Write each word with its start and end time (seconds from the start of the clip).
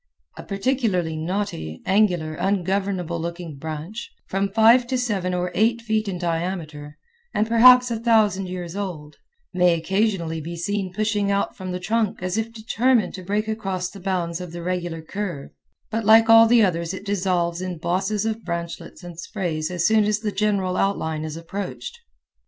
A 0.35 0.41
particularly 0.41 1.15
knotty, 1.15 1.83
angular, 1.85 2.33
ungovernable 2.33 3.19
looking 3.21 3.57
branch, 3.59 4.09
from 4.25 4.49
five 4.51 4.87
to 4.87 4.97
seven 4.97 5.31
or 5.31 5.51
eight 5.53 5.79
feet 5.79 6.07
in 6.07 6.17
diameter 6.17 6.97
and 7.35 7.47
perhaps 7.47 7.91
a 7.91 7.99
thousand 7.99 8.47
years 8.47 8.75
old, 8.75 9.17
may 9.53 9.75
occasionally 9.75 10.41
be 10.41 10.55
seen 10.57 10.91
pushing 10.91 11.29
out 11.29 11.55
from 11.55 11.71
the 11.71 11.79
trunk 11.79 12.23
as 12.23 12.35
if 12.35 12.51
determined 12.51 13.13
to 13.13 13.21
break 13.21 13.47
across 13.47 13.91
the 13.91 13.99
bounds 13.99 14.41
of 14.41 14.51
the 14.53 14.63
regular 14.63 15.03
curve, 15.03 15.51
but 15.91 16.03
like 16.03 16.31
all 16.31 16.47
the 16.47 16.63
others 16.63 16.95
it 16.95 17.05
dissolves 17.05 17.61
in 17.61 17.77
bosses 17.77 18.25
of 18.25 18.43
branchlets 18.43 19.03
and 19.03 19.19
sprays 19.19 19.69
as 19.69 19.85
soon 19.85 20.05
as 20.05 20.21
the 20.21 20.31
general 20.31 20.77
outline 20.77 21.23
is 21.23 21.37
approached. 21.37 21.99